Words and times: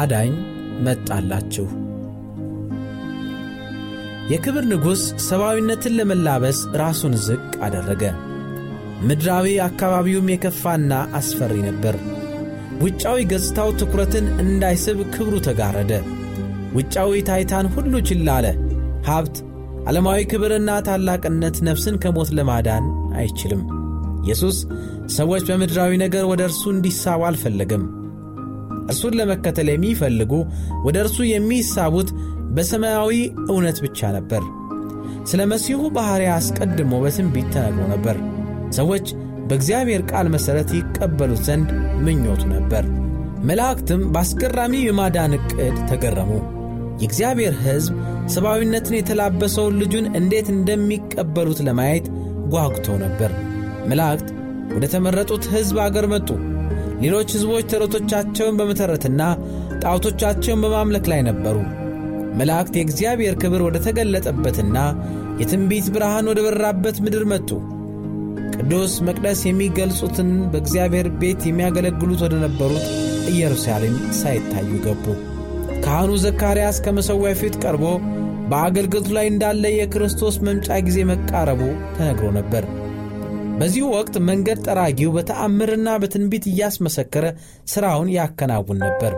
አዳኝ 0.00 0.32
መጣላችሁ። 0.86 1.66
የክብር 4.32 4.64
ንጉሥ 4.70 5.02
ሰብአዊነትን 5.26 5.96
ለመላበስ 5.98 6.58
ራሱን 6.76 7.14
ዝቅ 7.24 7.42
አደረገ። 7.66 8.02
ምድራዊ 9.02 9.46
አካባቢውም 9.66 10.30
የከፋና 10.32 10.92
አስፈሪ 11.18 11.54
ነበር። 11.68 11.96
ውጫዊ 12.82 13.18
ገጽታው 13.32 13.70
ትኩረትን 13.80 14.26
እንዳይስብ 14.44 14.98
ክብሩ 15.14 15.34
ተጋረደ። 15.46 15.92
ውጫዊ 16.74 17.22
ታይታን 17.28 17.66
ሁሉ 17.74 17.94
ችላ 18.08 18.28
አለ። 18.38 18.46
ሀብት፣ 19.08 19.36
ዓለማዊ 19.88 20.20
ክብርና 20.32 20.70
ታላቅነት 20.86 21.56
ነፍስን 21.68 21.96
ከሞት 22.02 22.30
ለማዳን 22.38 22.84
አይችልም። 23.16 23.62
ኢየሱስ 24.24 24.58
ሰዎች 25.16 25.42
በምድራዊ 25.48 25.92
ነገር 26.02 26.24
ወደ 26.30 26.42
እርሱ 26.48 26.62
እንዲሳቡ 26.72 27.20
አልፈለገም። 27.28 27.84
እርሱን 28.92 29.16
ለመከተል 29.18 29.68
የሚፈልጉ 29.72 30.32
ወደ 30.86 30.96
እርሱ 31.04 31.18
የሚሳቡት 31.28 32.10
በሰማያዊ 32.56 33.12
እውነት 33.48 33.78
ብቻ 33.84 34.10
ነበር። 34.16 34.42
ስለ 35.30 35.42
መሲሁ 35.50 35.80
ባሕርያ 35.94 36.30
አስቀድሞ 36.38 36.92
በትንቢት 37.02 37.48
ተነግሮ 37.54 37.84
ነበር። 37.92 38.16
ሰዎች 38.76 39.06
በእግዚአብሔር 39.48 40.02
ቃል 40.10 40.26
መሠረት 40.34 40.70
ይቀበሉት 40.76 41.40
ዘንድ 41.46 41.70
ምኞቱ 42.04 42.42
ነበር። 42.54 42.84
መላእክትም 43.48 44.02
በአስገራሚ 44.12 44.74
የማዳን 44.82 45.32
ዕቅድ 45.38 45.76
ተገረሙ። 45.90 46.30
የእግዚአብሔር 47.00 47.54
ሕዝብ 47.64 47.94
ሰብአዊነትን 48.34 48.96
የተላበሰውን 48.98 49.78
ልጁን 49.80 50.06
እንዴት 50.18 50.48
እንደሚቀበሉት 50.54 51.60
ለማየት 51.68 52.06
ጓጉተው 52.52 52.96
ነበር። 53.04 53.30
መላእክት 53.90 54.28
ወደ 54.74 54.84
ተመረጡት 54.92 55.44
ሕዝብ 55.54 55.78
አገር 55.84 56.06
መጡ። 56.12 56.28
ሌሎች 57.02 57.28
ሕዝቦች 57.34 57.64
ተረቶቻቸውን 57.70 58.58
በመተረትና 58.58 59.22
ጣዖቶቻቸውን 59.82 60.62
በማምለክ 60.64 61.06
ላይ 61.12 61.20
ነበሩ። 61.28 61.56
መላእክት 62.38 62.74
የእግዚአብሔር 62.78 63.34
ክብር 63.42 63.62
ወደ 63.66 63.78
ተገለጠበትና 63.86 64.76
የትንቢት 65.40 65.86
ብርሃን 65.94 66.28
ወደ 66.30 66.40
በራበት 66.46 66.96
ምድር 67.04 67.24
መጡ። 67.32 67.48
ቅዱስ 68.56 68.94
መቅደስ 69.06 69.40
የሚገልጹትን 69.46 70.30
በእግዚአብሔር 70.52 71.06
ቤት 71.20 71.42
የሚያገለግሉት 71.46 72.20
ወደ 72.26 72.34
ነበሩት 72.44 72.86
ኢየሩሳሌም 73.32 73.96
ሳይታዩ 74.20 74.70
ገቡ። 74.84 75.04
ካህኑ 75.84 76.10
ዘካርያስ 76.24 76.76
ከመሠዊያው 76.84 77.38
ፊት 77.40 77.56
ቀርቦ 77.62 77.84
በአገልግሎቱ 78.50 79.08
ላይ 79.16 79.26
እንዳለ 79.30 79.64
የክርስቶስ 79.72 80.36
መምጫ 80.46 80.78
ጊዜ 80.86 80.98
መቃረቡ 81.10 81.60
ተነግሮ 81.96 82.28
ነበር። 82.38 82.64
በዚሁ 83.58 83.84
ወቅት 83.94 84.14
መንገድ 84.28 84.58
ጠራጊው 84.66 85.10
በተአምርና 85.16 85.88
በትንቢት 86.02 86.44
እያስመሰከረ 86.50 87.24
ሥራውን 87.66 88.08
ያከናውን 88.16 88.80
ነበር። 88.84 89.12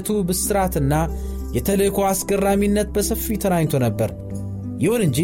የልደቱ 0.00 0.16
ብስራትና 0.28 0.94
የተልእኮ 1.56 1.98
አስገራሚነት 2.08 2.88
በሰፊ 2.94 3.24
ተናኝቶ 3.42 3.74
ነበር። 3.84 4.10
ይሁን 4.82 5.02
እንጂ 5.06 5.18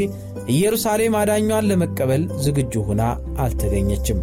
ኢየሩሳሌም 0.53 1.15
አዳኟን 1.19 1.69
ለመቀበል 1.71 2.23
ዝግጁ 2.45 2.83
ሆና 2.89 3.03
አልተገኘችም። 3.45 4.19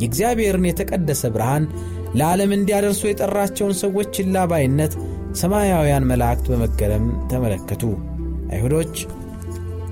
የእግዚአብሔርን 0.00 0.68
የተቀደሰ 0.68 1.22
ብርሃን 1.34 1.64
ለዓለም 2.18 2.54
እንዲያደርሱ 2.56 3.02
የጠራቸውን 3.06 3.74
ሰዎች 3.82 4.08
ችላ 4.18 4.44
ባይነት 4.52 4.94
ሰማያውያን 5.40 6.08
መላእክት 6.10 6.46
በመገረም 6.52 7.06
ተመለከቱ። 7.32 7.82
አይሁዶች 8.52 8.94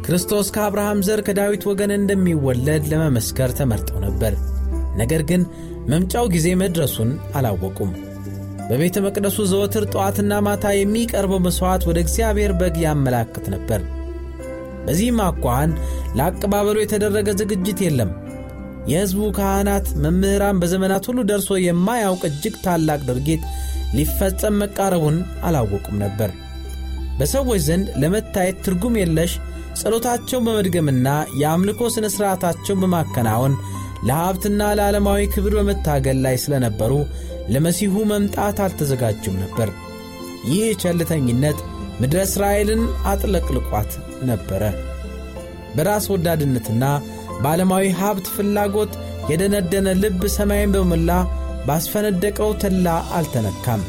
ክርስቶስ 0.07 0.49
ከአብርሃም 0.55 1.05
ዘር 1.07 1.23
ከዳዊት 1.27 1.63
ወገን 1.71 1.93
እንደሚወለድ 1.99 2.85
ለመመስከር 2.93 3.53
ተመርጠው 3.61 4.01
ነበር። 4.07 4.35
ነገር 4.97 5.23
ግን 5.31 5.45
መምጫው 5.89 6.27
ጊዜ 6.35 6.49
መድረሱን 6.63 7.09
አላወቁም። 7.35 7.93
በቤተ 8.69 8.97
መቅደሱ 9.05 9.39
ዘወትር 9.51 9.85
ጠዋትና 9.93 10.35
ማታ 10.47 10.67
የሚቀርበው 10.75 11.41
መሥዋዕት 11.47 11.83
ወደ 11.89 11.99
እግዚአብሔር 12.05 12.53
በግ 12.61 12.77
ያመላክት 12.85 13.47
ነበር። 13.55 13.81
በዚህም 14.87 15.19
አኳኋን 15.27 15.71
ለአቀባበሉ 16.17 16.77
የተደረገ 16.81 17.29
ዝግጅት 17.41 17.81
የለም። 17.85 18.11
የሕዝቡ 18.89 19.27
ካህናት፣ 19.37 19.87
መምህራን 20.05 20.59
በዘመናት 20.63 21.05
ሁሉ 21.11 21.21
ደርሶ 21.31 21.59
የማያውቅ 21.61 22.23
እጅግ 22.31 22.57
ታላቅ 22.65 23.01
ድርጊት 23.09 23.45
ሊፈጸም 23.97 24.59
መቃረቡን 24.63 25.17
አላወቁም 25.47 25.97
ነበር። 26.05 26.31
በሰዎች 27.19 27.61
ዘንድ 27.67 27.87
ለመታየት 28.03 28.57
ትርጉም 28.65 28.95
የለሽ 29.01 29.33
ጸሎታቸውን 29.81 30.45
በመድገምና 30.47 31.09
የአምልኮ 31.41 31.89
ሥነ 31.95 32.07
ሥርዓታቸውን 32.15 32.83
በማከናወን 32.83 33.55
ለሀብትና 34.09 34.63
ለዓለማዊ 34.79 35.21
ክብር 35.35 35.53
በመታገል 35.59 36.19
ላይ 36.25 36.37
ስለነበሩ 36.43 36.93
ለመሲሁ 37.53 37.95
መምጣት 38.11 38.59
አልተዘጋጁም 38.65 39.37
ነበር። 39.43 39.71
ይህ 40.51 40.69
ቸልተኝነት 40.83 41.59
ምድረ 42.01 42.21
እስራኤልን 42.29 42.83
አጥለቅልቋት 43.11 43.93
ነበረ። 44.31 44.63
በራስ 45.77 46.05
ወዳድነትና 46.13 46.85
በዓለማዊ 47.41 47.85
ሀብት 48.01 48.27
ፍላጎት 48.35 48.93
የደነደነ 49.31 49.89
ልብ 50.03 50.23
ሰማይን 50.37 50.73
በሞላ 50.75 51.11
ባስፈነደቀው 51.67 52.51
ተላ 52.63 52.89
አልተነካም። 53.19 53.83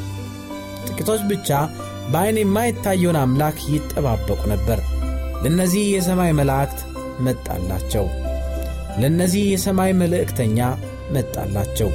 ጥቂቶች 0.88 1.22
ብቻ 1.32 1.50
በዐይን 2.12 2.38
የማይታየውን 2.42 3.20
አምላክ 3.22 3.58
ይጠባበቁ 3.74 4.42
ነበር። 4.54 4.80
ለእነዚህ 5.44 5.84
የሰማይ 5.94 6.32
መላእክት 6.40 6.80
መጣላቸው። 7.26 8.06
ለእነዚህ 9.02 9.44
የሰማይ 9.48 9.92
መልእክተኛ 10.02 10.60
መጣላቸው። 11.12 11.90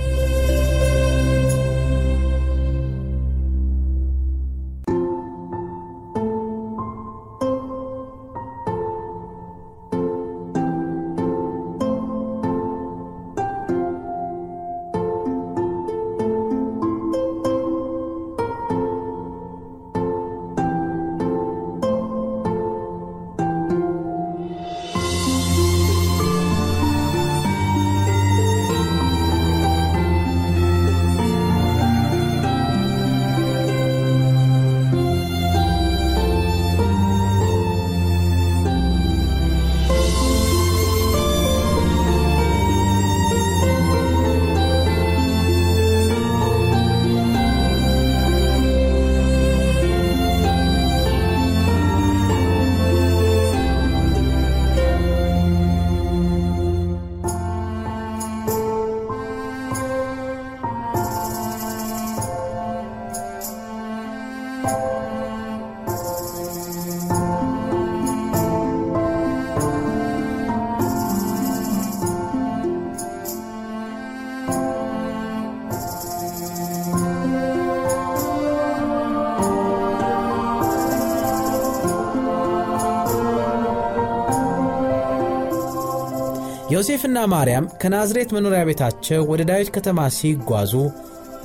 ዮሴፍና 86.81 87.19
ማርያም 87.31 87.65
ከናዝሬት 87.81 88.31
መኖሪያ 88.35 88.61
ቤታቸው 88.69 89.23
ወደ 89.31 89.43
ዳዊት 89.49 89.69
ከተማ 89.75 90.01
ሲጓዙ 90.17 90.73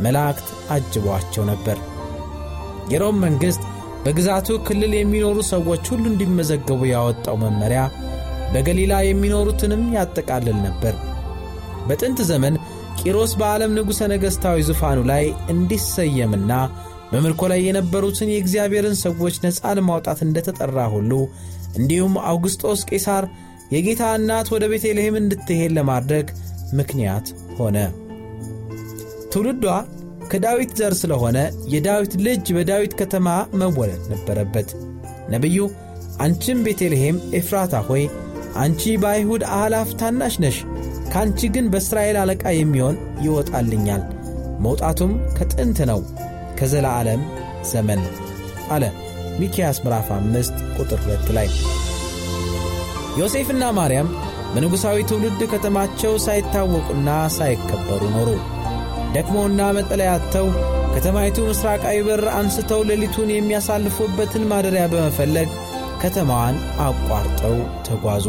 መላእክት 0.06 0.46
አጅቧቸው 0.76 1.44
ነበር። 1.50 1.78
የሮም 2.92 3.18
መንግሥት 3.24 3.64
በግዛቱ 4.04 4.58
ክልል 4.68 4.94
የሚኖሩ 4.96 5.38
ሰዎች 5.50 5.84
ሁሉ 5.92 6.04
እንዲመዘገቡ 6.12 6.82
ያወጣው 6.92 7.38
መመሪያ 7.44 7.82
በገሊላ 8.54 8.94
የሚኖሩትንም 9.04 9.84
ያጠቃልል 9.96 10.58
ነበር። 10.68 10.96
በጥንት 11.88 12.22
ዘመን 12.30 12.56
ቂሮስ 13.02 13.34
በዓለም 13.40 13.76
ንጉሠ 13.78 14.08
ነገሥታዊ 14.14 14.68
ዙፋኑ 14.70 15.02
ላይ 15.12 15.26
እንዲሰየምና 15.54 16.52
በምርኮ 17.12 17.50
ላይ 17.52 17.60
የነበሩትን 17.66 18.32
የእግዚአብሔርን 18.34 18.96
ሰዎች 19.04 19.36
ነፃ 19.44 19.74
ለማውጣት 19.80 20.22
እንደተጠራ 20.26 20.80
ሁሉ 20.96 21.12
እንዲሁም 21.78 22.16
አውግስጦስ 22.30 22.82
ቄሳር 22.90 23.26
የጌታ 23.72 24.04
እናት 24.18 24.48
ወደ 24.54 24.66
ቤተልሔም 24.72 25.16
እንድትሄድ 25.20 25.72
ለማድረግ 25.78 26.28
ምክንያት 26.80 27.28
ሆነ። 27.60 27.78
ትውልዷ 29.32 29.66
ከዳዊት 30.32 30.72
ዘር 30.80 30.94
ስለሆነ 31.02 31.38
የዳዊት 31.74 32.14
ልጅ 32.26 32.46
በዳዊት 32.58 32.94
ከተማ 33.00 33.28
መወለድ 33.62 34.04
ነበረበት። 34.14 34.70
ነቢዩ 35.30 35.58
አንቺም 36.20 36.64
ቤተልሔም 36.66 37.18
ኤፍራታ 37.40 37.76
ሆይ 37.88 38.04
አንቺ 38.56 38.82
በአይሁድ 39.02 39.44
አሕላፍ 39.52 39.90
ታናሽ 40.02 40.36
ነሽ፣ 40.44 40.58
ከአንቺ 41.12 41.50
ግን 41.56 41.66
በእስራኤል 41.74 42.18
አለቃ 42.22 42.46
የሚሆን 42.54 42.96
ይወጣልኛል፣ 43.26 44.04
መውጣቱም 44.66 45.14
ከጥንት 45.38 45.80
ነው 45.92 46.00
ከዘላዓለም 46.60 47.24
ዘመን 47.72 48.02
አለ። 48.72 48.84
ሚክያስ 49.40 49.80
ምዕራፍ 49.86 50.10
5 50.18 50.54
ቁጥር 50.78 51.00
2 51.08 51.34
ላይ 51.38 51.48
ዮሴፍና 53.20 53.64
ማርያም 53.78 54.08
በንጉሣዊ 54.54 54.98
ትውልድ 55.10 55.42
ከተማቸው 55.52 56.14
ሳይታወቁና 56.26 57.10
ሳይከበሩ 57.36 58.02
ኖሩ። 58.16 58.30
ደክመውና 59.16 59.62
መጠለያ 59.78 60.12
ከተማይቱ 60.96 61.38
ምሥራቃዊ 61.48 61.98
በር 62.08 62.24
አንስተው 62.38 62.82
ሌሊቱን 62.90 63.32
የሚያሳልፉበትን 63.34 64.46
ማደሪያ 64.52 64.84
በመፈለግ 64.94 65.50
ከተማዋን 66.02 66.58
አቋርጠው 66.86 67.58
ተጓዙ። 67.88 68.26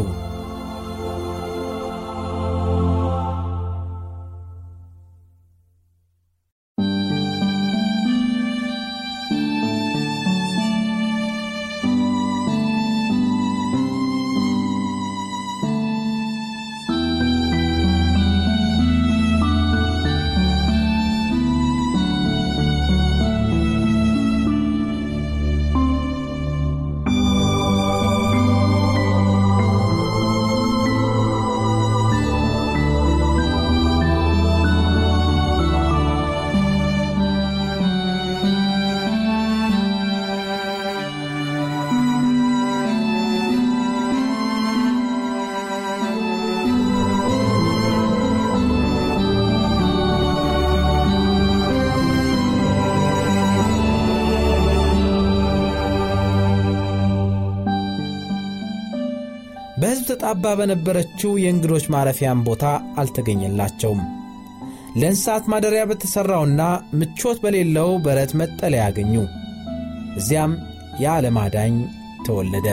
ተጣባ 60.29 60.49
በነበረችው 60.59 61.29
የእንግዶች 61.41 61.85
ማረፊያም 61.93 62.39
ቦታ 62.47 62.63
አልተገኘላቸውም። 63.01 64.01
ለእንስሳት 64.99 65.45
ማደሪያ 65.51 65.83
በተሠራውና 65.91 66.61
ምቾት 66.99 67.39
በሌለው 67.43 67.89
በረት 68.05 68.33
መጠለያ 68.41 68.83
ያገኙ። 68.83 69.13
እዚያም 70.17 70.53
የዓለም 71.01 71.37
አዳኝ 71.43 71.75
ተወለደ። 72.25 72.67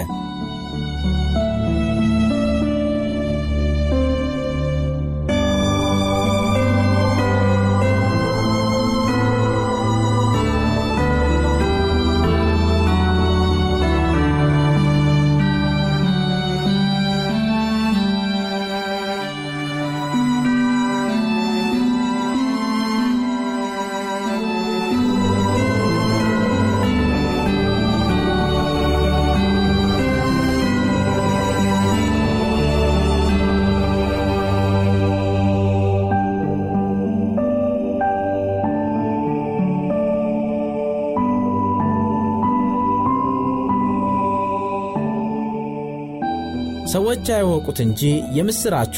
ሰዎች 47.16 47.28
አይወቁት 47.34 47.78
እንጂ 47.82 48.00
የምሥራቹ 48.36 48.96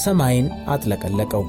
ሰማይን 0.00 0.46
አጥለቀለቀው። 0.72 1.44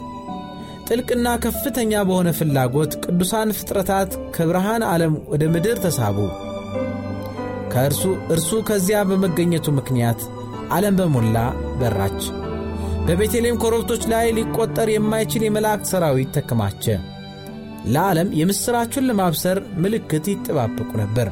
ጥልቅና 0.88 1.28
ከፍተኛ 1.44 1.92
በሆነ 2.08 2.30
ፍላጎት 2.38 2.94
ቅዱሳን 3.04 3.50
ፍጥረታት 3.58 4.12
ከብርሃን 4.36 4.84
ዓለም 4.92 5.14
ወደ 5.32 5.44
ምድር 5.54 5.78
ተሳቡ። 5.86 6.18
ከእርሱ 7.74 8.04
እርሱ 8.36 8.62
ከዚያ 8.70 9.00
በመገኘቱ 9.10 9.74
ምክንያት 9.80 10.22
ዓለም 10.78 10.98
በሞላ 11.02 11.38
በራች። 11.82 12.22
በቤተልሔም 13.08 13.62
ኮረብቶች 13.64 14.06
ላይ 14.14 14.28
ሊቈጠር 14.38 14.92
የማይችል 14.94 15.46
የመላእክት 15.46 15.92
ሰራዊት 15.94 16.32
ተከማቸ። 16.38 16.86
ለዓለም 17.88 18.32
የምሥራቹን 18.40 19.10
ለማብሰር 19.12 19.60
ምልክት 19.84 20.28
ይጠባበቁ 20.34 20.92
ነበር። 21.04 21.30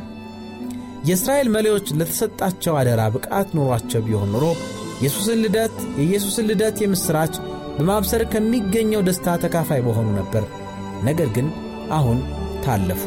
የእስራኤል 1.08 1.48
መሪዎች 1.54 1.88
ለተሰጣቸው 2.00 2.76
አደራ 2.80 3.02
ብቃት 3.16 3.50
ኖሯቸው 3.58 4.04
ቢሆን 4.06 4.32
ኖሮ 4.36 4.46
ኢየሱስን 5.04 5.40
ልደት 5.44 5.78
የኢየሱስን 5.98 6.46
ልደት 6.50 6.78
የምሥራች 6.82 7.34
በማብሰር 7.78 8.22
ከሚገኘው 8.34 9.02
ደስታ 9.08 9.36
ተካፋይ 9.42 9.82
በሆኑ 9.82 10.10
ነበር። 10.16 10.44
ነገር 11.04 11.30
ግን 11.36 11.48
አሁን 11.92 12.20
ታለፉ። 12.66 13.04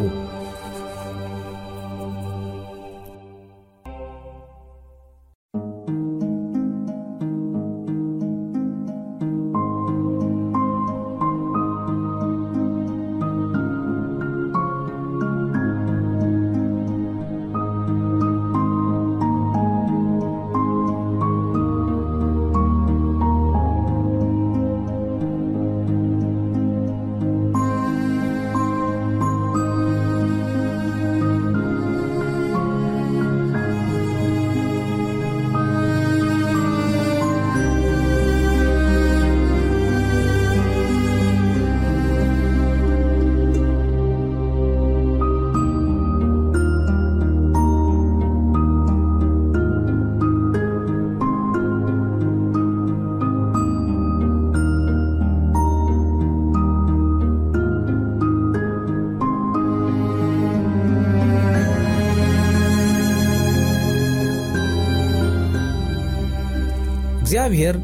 እግዚአብሔር 67.49 67.77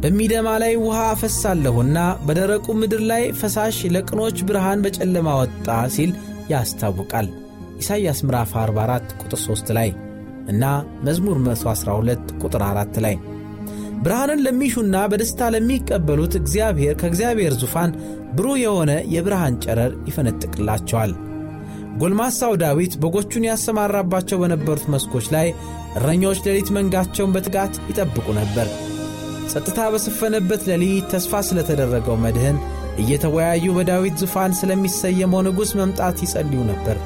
በሚደማ 0.00 0.48
ላይ 0.62 0.72
ውሃ 0.80 0.96
አፈሳለሁና 1.12 1.98
በደረቁ 2.26 2.66
ምድር 2.80 3.02
ላይ 3.10 3.22
ፈሳሽ 3.38 3.76
ለቅኖች 3.94 4.36
ብርሃን 4.48 4.82
በጨለማ 4.84 5.28
ወጣ 5.38 5.66
ሲል 5.94 6.10
ያስታውቃል። 6.52 7.28
ኢሳይያስ 7.80 8.20
ምዕራፍ 8.26 8.52
44 8.58 9.14
ቁጥር 9.22 9.40
3 9.44 9.72
ላይ 9.78 9.90
እና 10.52 10.64
መዝሙር 11.06 11.38
112 11.46 12.34
ቁጥር 12.42 12.64
4 12.66 13.00
ላይ 13.06 13.16
ብርሃንን 14.02 14.44
ለሚሹና 14.46 14.98
በደስታ 15.12 15.50
ለሚቀበሉት 15.54 16.36
እግዚአብሔር 16.40 16.96
ከእግዚአብሔር 17.02 17.56
ዙፋን 17.62 17.92
ብሩህ 18.32 18.58
የሆነ 18.64 18.92
የብርሃን 19.14 19.60
ጨረር 19.64 19.94
ይፈነጥቅላቸዋል። 20.08 21.14
ጎልማሳው 22.00 22.52
ዳዊት 22.62 22.92
በጎቹን 23.02 23.46
ያሰማራባቸው 23.48 24.40
በነበሩት 24.42 24.84
መስኮች 24.92 25.26
ላይ 25.34 25.48
እረኞች 25.96 26.38
ሌሊት 26.46 26.68
መንጋቸውን 26.76 27.34
በትጋት 27.34 27.74
ይጠብቁ 27.90 28.26
ነበር። 28.38 28.68
ጸጥታ 29.52 29.80
በሰፈነበት 29.92 30.62
ሌሊት 30.72 31.08
ተስፋ 31.12 31.40
ስለተደረገው 31.48 32.16
መድህን 32.22 32.58
እየተወያዩ 33.02 33.66
በዳዊት 33.76 34.14
ዙፋን 34.22 34.52
ስለሚሰየመው 34.58 35.42
ንጉሥ 35.46 35.70
መምጣት 35.80 36.16
ይጸልዩ 36.24 36.62
ነበር። 36.70 36.96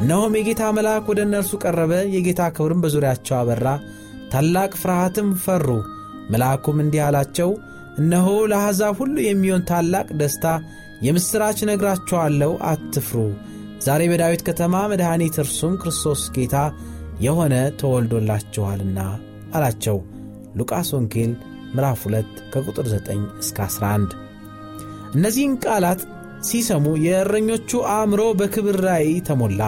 እነሆም 0.00 0.36
የጌታ 0.38 0.62
መልአክ 0.76 1.04
ወደ 1.10 1.20
እነርሱ 1.26 1.52
ቀረበ፣ 1.62 1.92
የጌታ 2.14 2.42
ክብርም 2.56 2.82
በዙሪያቸው 2.84 3.36
አበራ፣ 3.40 3.66
ታላቅ 4.32 4.72
ፍርሃትም 4.80 5.28
ፈሩ። 5.44 5.68
መልአኩም 6.30 6.78
እንዲህ 6.84 7.02
አላቸው፣ 7.06 7.50
እነሆ 7.98 8.28
ለአሕዛብ 8.50 8.94
ሁሉ 9.00 9.16
የሚሆን 9.26 9.66
ታላቅ 9.68 10.06
ደስታ 10.20 10.46
የምሥራች 11.04 11.58
ነግራችኋለሁ፣ 11.70 12.52
አትፍሩ። 12.70 13.16
ዛሬ 13.84 14.02
በዳዊት 14.10 14.42
ከተማ 14.46 14.74
መድኃኒት 14.90 15.36
እርሱም 15.42 15.72
ክርስቶስ 15.80 16.20
ጌታ 16.36 16.56
የሆነ 17.20 17.54
ተወልዶላችኋልና 17.80 19.00
አላቸው። 19.54 19.96
ሉቃስ 20.58 20.88
ወንጌል 20.96 21.32
ምዕራፍ 21.74 22.02
2 22.06 22.42
ከቁጥር 22.52 22.86
9 22.92 23.24
እስከ 23.42 23.58
11። 23.66 24.14
እነዚህን 25.14 25.54
ቃላት 25.64 26.00
ሲሰሙ 26.48 26.86
የእረኞቹ 27.04 27.80
አእምሮ 27.94 28.22
በክብር 28.40 28.78
ራእይ 28.86 29.12
ተሞላ። 29.28 29.60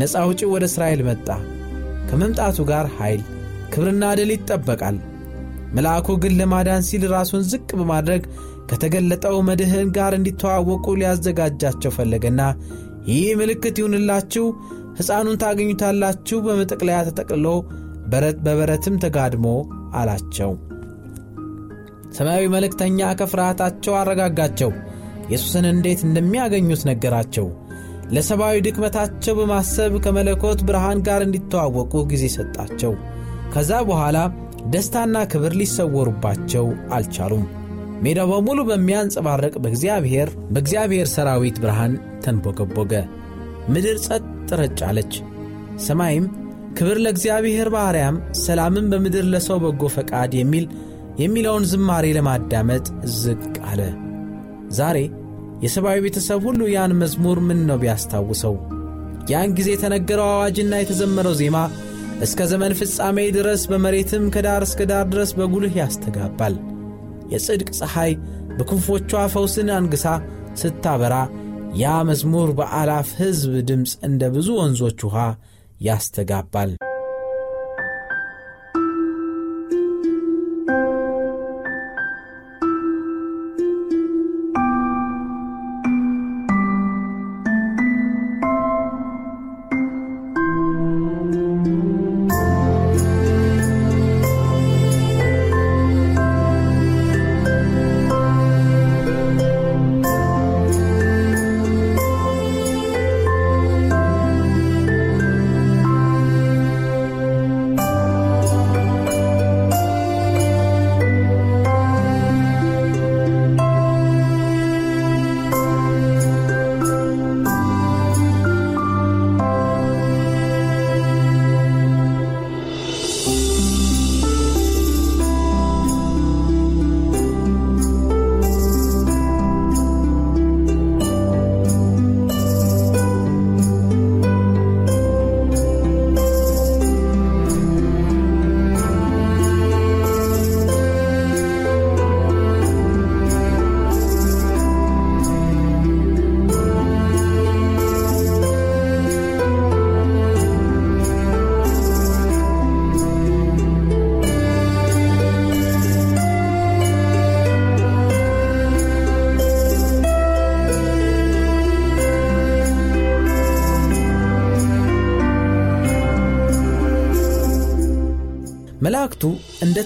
ነፃ 0.00 0.24
ውጪው 0.28 0.52
ወደ 0.54 0.64
እስራኤል 0.70 1.02
መጣ። 1.08 1.28
ከመምጣቱ 2.08 2.58
ጋር 2.70 2.86
ኃይል፣ 2.98 3.22
ክብርና 3.72 4.04
ድል 4.18 4.30
ይጠበቃል። 4.34 4.96
መልአኩ 5.74 6.16
ግን 6.22 6.36
ለማዳን 6.38 6.86
ሲል 6.88 7.04
ራሱን 7.14 7.42
ዝቅ 7.50 7.68
በማድረግ 7.78 8.22
ከተገለጠው 8.70 9.36
መድህን 9.48 9.88
ጋር 9.96 10.12
እንዲተዋወቁ 10.16 10.86
ሊያዘጋጃቸው 11.00 11.92
ፈለገና 11.96 12.40
ይህ 13.08 13.28
ምልክት 13.40 13.76
ይሁንላችሁ፣ 13.80 14.44
ሕፃኑን 14.98 15.40
ታገኙታላችሁ፣ 15.42 16.38
በመጠቅለያ 16.46 16.98
ተጠቅልሎ 17.08 17.48
በረት 18.06 18.38
በበረትም 18.44 19.00
ተጋድሞ 19.04 19.46
አላቸው። 19.94 20.50
ሰማያዊ 22.16 22.46
መልእክተኛ 22.54 23.00
ከፍርሃታቸው 23.20 23.94
አረጋጋቸው። 24.00 24.70
ኢየሱስን 25.26 25.66
እንዴት 25.70 26.00
እንደሚያገኙት 26.06 26.82
ነገራቸው። 26.90 27.46
ለሰብአዊ 28.14 28.56
ድክመታቸው 28.66 29.34
በማሰብ 29.38 29.92
ከመለኮት 30.04 30.60
ብርሃን 30.68 30.98
ጋር 31.06 31.20
እንዲተዋወቁ 31.26 31.92
ጊዜ 32.10 32.24
ሰጣቸው። 32.36 32.92
ከዛ 33.54 33.72
በኋላ 33.88 34.18
ደስታና 34.72 35.16
ክብር 35.32 35.52
ሊሰወሩባቸው 35.60 36.66
አልቻሉም። 36.96 37.44
ሜዳው 38.02 38.28
በሙሉ 38.32 38.60
በሚያንጸባረቅ 38.68 39.54
በእግዚአብሔር 39.62 40.28
በእግዚአብሔር 40.54 41.08
ሰራዊት 41.12 41.56
ብርሃን 41.62 41.92
ተንቦገቦገ። 42.24 42.92
ምድር 43.68 43.96
ጸጥ 44.06 44.24
ረጭ 44.60 44.78
አለች። 44.88 45.12
ሰማይም 45.84 46.24
ክብር 46.78 46.98
ለእግዚአብሔር 47.04 47.68
ባሕርያም 47.74 48.16
ሰላምን 48.42 48.88
በምድር 48.92 49.26
ለሰው 49.32 49.58
በጎ 49.64 49.90
ፈቃድ 49.96 50.32
የሚል 50.38 50.64
የሚለውን 51.22 51.64
ዝማሬ 51.70 52.06
ለማዳመጥ 52.16 52.84
ዝቅ 53.16 53.42
አለ። 53.70 53.80
ዛሬ 54.78 54.98
የሰብአዊ 55.64 55.98
ቤተሰብ 56.04 56.40
ሁሉ 56.46 56.60
ያን 56.72 56.92
መዝሙር 57.00 57.38
ምን 57.48 57.60
ነው 57.68 57.78
ቢያስታውሰው? 57.82 58.54
ያን 59.30 59.50
ጊዜ 59.58 59.68
የተነገረው 59.74 60.28
አዋጅና 60.32 60.74
የተዘመረው 60.80 61.34
ዜማ 61.40 61.56
እስከ 62.22 62.40
ዘመን 62.50 62.72
ፍጻሜ 62.80 63.18
ድረስ 63.36 63.62
በመሬትም 63.70 64.24
ከዳር 64.34 64.62
እስከ 64.66 64.82
ዳር 64.90 65.06
ድረስ 65.12 65.30
በጉልህ 65.38 65.74
ያስተጋባል። 65.80 66.54
የጽድቅ 67.32 67.70
ፀሐይ 67.80 68.12
በክንፎቿ 68.56 69.10
ፈውስን 69.34 69.70
አንግሳ 69.76 70.06
ስታበራ 70.62 71.14
ያ 71.80 71.92
መዝሙር 72.08 72.48
በአላፍ 72.58 73.10
ሕዝብ 73.20 73.52
ድምፅ 73.68 73.92
እንደ 74.08 74.22
ብዙ 74.34 74.48
ወንዞች 74.58 74.98
ውሃ 75.06 75.18
ያስተጋባል። 75.80 76.72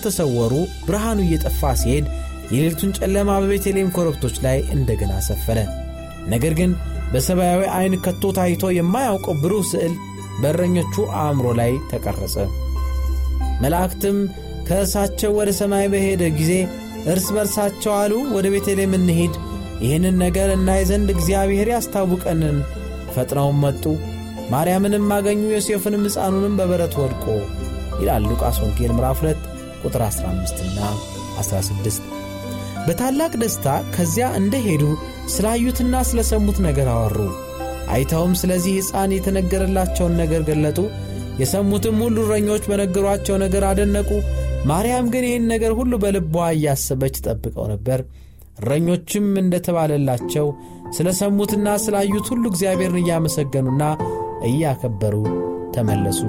ተሰወሩ 0.07 0.53
ብርሃኑ 0.87 1.19
እየጠፋ 1.25 1.71
ሲሄድ 1.81 2.07
የሌሊቱን 2.51 2.91
ጨለማ 2.99 3.31
በቤተልሔም 3.43 3.95
ኮረብቶች 3.97 4.37
ላይ 4.45 4.59
እንደገና 4.75 5.13
ሰፈነ። 5.29 5.61
ነገር 6.33 6.53
ግን 6.61 6.71
በሰማያዊ 7.13 7.63
ዐይን 7.75 7.95
ከቶ 8.05 8.33
ታይቶ 8.37 8.71
የማያውቀው 8.77 9.35
ብሩህ 9.43 9.65
ስዕል 9.73 9.95
በእረኞቹ 10.41 10.95
አእምሮ 11.21 11.47
ላይ 11.61 11.73
ተቀረጸ። 11.91 12.35
መላእክትም 13.63 14.17
ከእርሳቸው 14.69 15.31
ወደ 15.39 15.51
ሰማይ 15.59 15.87
በሄደ 15.93 16.23
ጊዜ 16.39 16.53
እርስ 17.07 17.27
በርሳቸው 17.35 17.93
አሉ፣ 17.99 18.13
ወደ 18.37 18.47
ቤተልሔም 18.55 18.95
እንሂድ፣ 18.99 19.35
ይህንን 19.85 20.17
ነገር 20.25 20.49
እናይ 20.55 20.83
ዘንድ 20.91 21.09
እግዚአብሔር 21.15 21.69
ያስታውቀንን። 21.73 22.59
ፈጥነውም 23.15 23.61
መጡ፣ 23.65 23.85
ማርያምንም 24.53 25.13
አገኙ፣ 25.17 25.43
ዮሴፍንም 25.55 26.07
ሕፃኑንም 26.09 26.57
በበረት 26.59 26.95
ወድቆ 27.01 27.25
ይላል 28.01 28.25
ሉቃስ 28.31 28.59
ወንጌል 28.63 28.93
ምዕራፍ 28.97 29.21
2 29.25 29.47
ቁጥር 29.83 30.03
15ና 30.09 30.81
16። 31.41 32.07
በታላቅ 32.87 33.33
ደስታ 33.43 33.67
ከዚያ 33.95 34.27
እንደ 34.39 34.57
ሄዱ 34.67 34.83
ስላዩትና 35.35 35.95
ስለ 36.09 36.21
ሰሙት 36.31 36.59
ነገር 36.67 36.89
አወሩ። 36.93 37.19
አይተውም 37.89 38.33
ስለዚህ 38.41 38.75
ሕፃን 38.79 39.11
የተነገረላቸውን 39.17 40.15
ነገር 40.23 40.43
ገለጡ። 40.49 40.79
የሰሙትም 41.41 41.97
ሁሉ 42.05 42.17
እረኞች 42.25 42.65
በነገሯቸው 42.71 43.37
ነገር 43.45 43.65
አደነቁ። 43.71 44.11
ማርያም 44.67 45.11
ግን 45.13 45.27
ይህን 45.29 45.45
ነገር 45.53 45.73
ሁሉ 45.81 45.93
በልቧ 46.05 46.37
እያሰበች 46.55 47.17
ጠብቀው 47.27 47.67
ነበር። 47.73 48.01
እረኞችም 48.61 49.27
እንደተባለላቸው 49.43 50.47
ስለ 50.97 51.09
ሰሙትና 51.21 51.69
ስላዩት 51.85 52.29
ሁሉ 52.33 52.45
እግዚአብሔርን 52.53 53.01
እያመሰገኑና 53.03 53.83
እያከበሩ 54.49 55.15
ተመለሱ። 55.77 56.21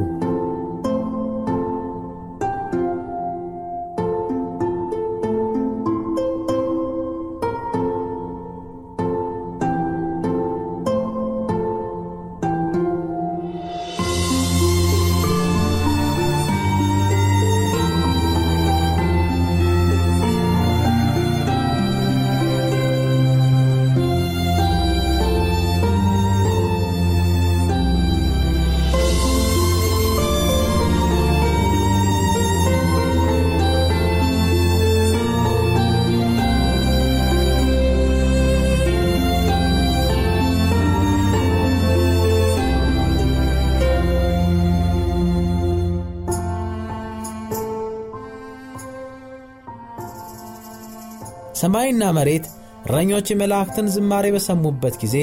ሰማይና 51.68 52.04
መሬት 52.16 52.46
እረኞች 52.86 53.28
የመላእክትን 53.32 53.88
ዝማሬ 53.94 54.26
በሰሙበት 54.34 54.96
ጊዜ 55.02 55.16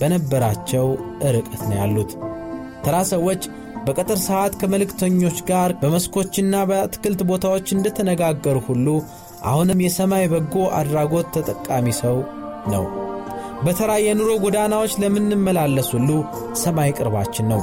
በነበራቸው 0.00 0.86
ርቀት 1.34 1.62
ነው 1.68 1.74
ያሉት። 1.78 2.10
ተራ 2.84 2.96
ሰዎች 3.10 3.40
በቀጥር 3.86 4.18
ሰዓት 4.26 4.52
ከመልእክተኞች 4.60 5.38
ጋር 5.48 5.72
በመስኮችና 5.80 6.60
በአትክልት 6.70 7.20
ቦታዎች 7.30 7.66
እንደተነጋገሩ 7.76 8.56
ሁሉ 8.68 8.86
አሁንም 9.50 9.82
የሰማይ 9.84 10.26
በጎ 10.34 10.64
አድራጎት 10.78 11.28
ተጠቃሚ 11.36 11.96
ሰው 12.00 12.16
ነው። 12.74 12.86
በተራ 13.64 13.92
የኑሮ 14.04 14.30
ጎዳናዎች 14.44 14.94
ለምንመላለስ 15.02 15.90
ሁሉ 15.96 16.10
ሰማይ 16.62 16.92
ቅርባችን 16.98 17.50
ነው። 17.54 17.62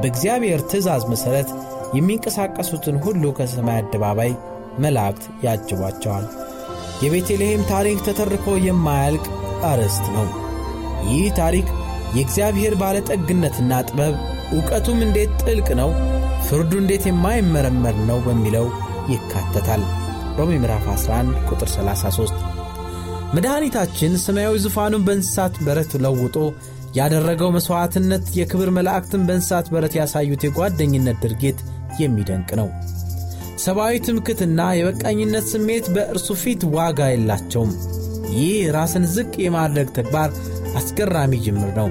በእግዚአብሔር 0.00 0.62
ትእዛዝ 0.72 1.04
መሠረት 1.12 1.50
የሚንቀሳቀሱትን 1.98 2.98
ሁሉ 3.06 3.34
ከሰማይ 3.38 3.80
አደባባይ 3.80 4.32
መላእክት 4.78 5.26
ያጅቧቸዋል። 5.46 6.26
የቤተልሔም 7.02 7.62
ታሪክ 7.70 7.98
ተተርኮ 8.06 8.46
የማያልቅ 8.64 9.24
አርዕስት 9.68 10.06
ነው። 10.16 10.26
ይህ 11.10 11.26
ታሪክ 11.38 11.66
የእግዚአብሔር 12.16 12.74
ባለጠግነትና 12.80 13.72
ጥበብ 13.88 14.14
ዕውቀቱም 14.52 14.98
እንዴት 15.06 15.34
ጥልቅ 15.42 15.68
ነው፣ 15.80 15.90
ፍርዱ 16.46 16.72
እንዴት 16.80 17.04
የማይመረመር 17.08 17.96
ነው 18.08 18.18
በሚለው 18.26 18.66
ይካተታል። 19.12 19.82
ሮሜ 20.38 20.50
ምዕራፍ 20.58 20.86
11 20.94 21.38
ቁጥር 21.50 21.68
33 21.74 22.36
መድኃኒታችን 23.34 24.12
ሰማያዊ 24.22 24.54
ዙፋኑን 24.64 25.04
በእንስሳት 25.06 25.56
በረት 25.66 25.92
ለውጦ 26.04 26.36
ያደረገው 26.94 27.50
መሥዋዕትነት 27.56 28.24
የክብር 28.38 28.70
መላእክትን 28.76 29.26
በእንስሳት 29.26 29.66
በረት 29.74 29.94
ያሳዩት 29.98 30.44
የጓደኝነት 30.46 31.18
ድርጊት 31.24 31.58
የሚደንቅ 32.00 32.50
ነው። 32.60 32.68
ሰብአዊ 33.62 33.94
ትምክትና 34.04 34.60
የበቃኝነት 34.76 35.46
ስሜት 35.52 35.86
በእርሱ 35.94 36.28
ፊት 36.42 36.62
ዋጋ 36.74 37.08
የላቸውም። 37.10 37.72
ይህ 38.34 38.58
ራስን 38.76 39.04
ዝቅ 39.14 39.32
የማድረግ 39.44 39.88
ተግባር 39.96 40.30
አስገራሚ 40.78 41.32
ጅምር 41.44 41.70
ነው። 41.78 41.88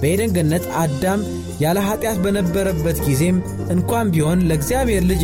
በኤደን 0.00 0.32
ገነት 0.36 0.64
አዳም 0.82 1.20
ያለ 1.62 1.78
ኀጢአት 1.86 2.18
በነበረበት 2.24 2.98
ጊዜም 3.06 3.36
እንኳን 3.74 4.10
ቢሆን 4.14 4.46
ለእግዚአብሔር 4.48 5.02
ልጅ 5.10 5.22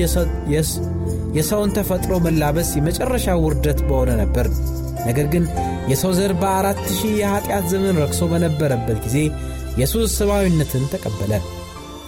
የሰውን 1.37 1.74
ተፈጥሮ 1.77 2.12
መላበስ 2.27 2.70
የመጨረሻ 2.77 3.37
ውርደት 3.42 3.81
በሆነ 3.88 4.11
ነበር። 4.22 4.46
ነገር 5.09 5.27
ግን 5.33 5.44
የሰው 5.90 6.12
ዘር 6.18 6.33
በአራት 6.40 6.81
ሺህ 6.96 7.12
የኀጢአት 7.20 7.66
ዘመን 7.72 7.98
ረክሶ 8.03 8.22
በነበረበት 8.33 8.98
ጊዜ 9.07 9.16
ኢየሱስ 9.74 10.16
ሰብአዊነትን 10.18 10.85
ተቀበለ። 10.92 11.33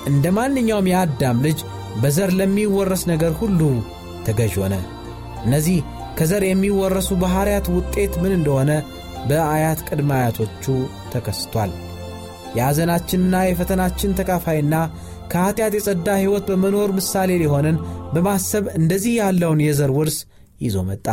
እንደ 0.07 0.27
ማንኛውም 0.37 0.91
የአዳም 0.91 1.39
ልጅ 1.47 1.59
በዘር 1.97 2.31
ለሚወረስ 2.39 3.03
ነገር 3.11 3.33
ሁሉ 3.41 3.61
ተገዥ 4.27 4.55
ሆነ። 4.63 4.75
እነዚህ 5.45 5.79
ከዘር 6.19 6.43
የሚወረሱ 6.47 7.11
ባሕርያት 7.21 7.67
ውጤት 7.75 8.15
ምን 8.23 8.33
እንደሆነ 8.39 8.71
በአያት 9.29 9.81
ቅድመ 9.89 10.11
አያቶቹ 10.19 10.65
ተከስቷል። 11.13 11.73
የሐዘናችንና 12.57 13.35
የፈተናችን 13.45 14.17
ተካፋይና 14.19 14.75
ከኀጢአት 15.33 15.75
የጸዳ 15.77 16.09
ሕይወት 16.21 16.45
በመኖር 16.51 16.91
ምሳሌ 16.97 17.31
ሊሆንን 17.43 17.77
በማሰብ 18.15 18.65
እንደዚህ 18.79 19.13
ያለውን 19.21 19.61
የዘር 19.65 19.93
ውርስ 19.99 20.17
ይዞ 20.61 20.79
መጣ። 20.89 21.07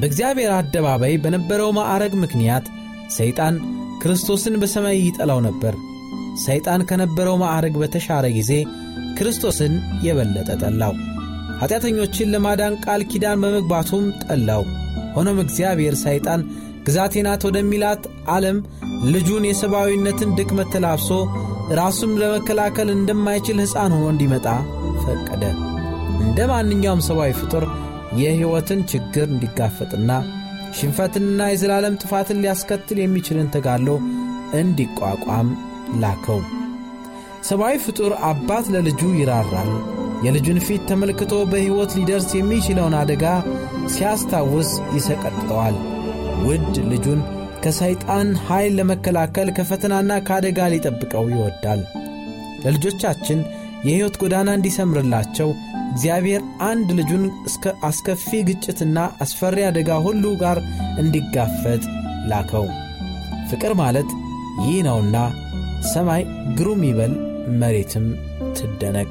በእግዚአብሔር 0.00 0.50
አደባባይ 0.56 1.14
በነበረው 1.22 1.70
ማዕረግ 1.76 2.14
ምክንያት 2.22 2.66
ሰይጣን 3.16 3.54
ክርስቶስን 4.02 4.54
በሰማይ 4.62 4.98
ይጠላው 5.00 5.40
ነበር። 5.46 5.74
ሰይጣን 6.44 6.80
ከነበረው 6.88 7.36
ማዕረግ 7.42 7.74
በተሻረ 7.82 8.26
ጊዜ 8.36 8.52
ክርስቶስን 9.18 9.74
የበለጠ 10.06 10.48
ጠላው። 10.62 10.94
ኀጢአተኞችን 11.60 12.32
ለማዳን 12.32 12.74
ቃል 12.84 13.02
ኪዳን 13.10 13.40
በመግባቱም 13.42 14.06
ጠላው። 14.24 14.62
ሆኖም 15.14 15.38
እግዚአብሔር 15.44 15.94
ሰይጣን 16.02 16.40
ግዛቴ 16.86 17.22
ናት 17.26 17.42
ወደሚላት 17.48 18.02
ዓለም 18.30 18.58
ልጁን 19.12 19.44
የሰብአዊነትን 19.48 20.34
ድክመት 20.38 20.68
ተላብሶ 20.74 21.08
ራሱም 21.78 22.12
ለመከላከል 22.20 22.88
እንደማይችል 22.92 23.58
ሕፃን 23.64 23.94
ሆኖ 23.96 24.06
እንዲመጣ 24.12 24.46
ፈቀደ። 25.04 25.42
እንደ 26.26 26.38
ማንኛውም 26.50 27.04
ሰብአዊ 27.06 27.32
ፍጡር 27.40 27.64
የሕይወትን 28.20 28.80
ችግር 28.92 29.26
እንዲጋፈጥና 29.28 30.10
ሽንፈትንና 30.78 31.42
የዘላለም 31.48 31.98
ጥፋትን 32.02 32.40
ሊያስከትል 32.42 32.98
የሚችልን 33.00 33.50
ተጋሎ 33.54 33.88
እንዲቋቋም 34.60 35.48
ላከው። 36.02 36.40
ሰብአዊ 37.48 37.74
ፍጡር 37.84 38.12
አባት 38.28 38.66
ለልጁ 38.74 39.00
ይራራል። 39.18 39.70
የልጁን 40.24 40.58
ፊት 40.66 40.82
ተመልክቶ 40.88 41.34
በሕይወት 41.50 41.92
ሊደርስ 41.98 42.30
የሚችለውን 42.34 42.94
አደጋ 43.00 43.24
ሲያስታውስ 43.94 44.70
ይሰቀጥጠዋል። 44.96 45.76
ውድ 46.46 46.74
ልጁን 46.90 47.20
ከሰይጣን 47.64 48.28
ኃይል 48.46 48.72
ለመከላከል 48.78 49.48
ከፈተናና 49.56 50.18
ከአደጋ 50.26 50.68
ሊጠብቀው 50.72 51.24
ይወዳል። 51.32 51.80
ለልጆቻችን 52.64 53.38
የሕይወት 53.86 54.16
ጎዳና 54.22 54.50
እንዲሰምርላቸው 54.56 55.48
እግዚአብሔር 55.92 56.40
አንድ 56.68 56.88
ልጁን 56.98 57.24
እስከ 57.48 57.74
አስከፊ 57.88 58.30
ግጭትና 58.48 58.96
አስፈሪ 59.24 59.58
አደጋ 59.68 59.90
ሁሉ 60.06 60.24
ጋር 60.42 60.58
እንዲጋፈጥ 61.02 61.82
ላከው። 62.30 62.66
ፍቅር 63.50 63.72
ማለት 63.82 64.08
ይህ 64.64 64.78
ነውና 64.86 65.16
ሰማይ 65.92 66.22
ግሩም 66.58 66.82
ይበል፣ 66.82 67.12
መሬትም 67.60 68.06
ትደነቅ። 68.56 69.10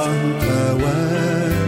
ሕፃን 0.00 0.20
ተወልዷል 0.40 1.59